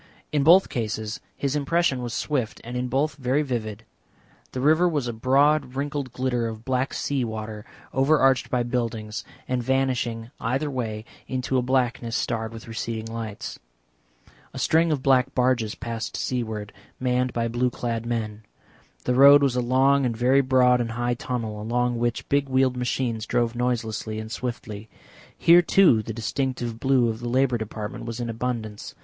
[0.31, 3.83] In both cases his impression was swift and in both very vivid.
[4.51, 9.61] The river was a broad wrinkled glitter of black sea water, overarched by buildings, and
[9.61, 13.59] vanishing either way into a blackness starred with receding lights.
[14.55, 18.41] A string of black barges passed seaward, manned by blue clad men.
[19.03, 22.75] The road was a long and very broad and high tunnel, along which big wheeled
[22.75, 24.89] machines drove noiselessly and swiftly.
[25.37, 28.95] Here, too, the distinctive blue of the Labour Department was in abundance.